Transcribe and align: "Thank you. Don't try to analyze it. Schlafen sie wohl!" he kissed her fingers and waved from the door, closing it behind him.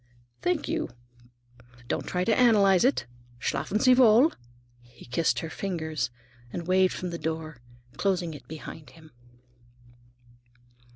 "Thank 0.41 0.67
you. 0.67 0.89
Don't 1.87 2.07
try 2.07 2.23
to 2.23 2.35
analyze 2.35 2.83
it. 2.83 3.05
Schlafen 3.37 3.79
sie 3.79 3.93
wohl!" 3.93 4.33
he 4.81 5.05
kissed 5.05 5.41
her 5.41 5.49
fingers 5.51 6.09
and 6.51 6.65
waved 6.65 6.93
from 6.95 7.11
the 7.11 7.19
door, 7.19 7.57
closing 7.97 8.33
it 8.33 8.47
behind 8.47 8.89
him. 8.89 9.11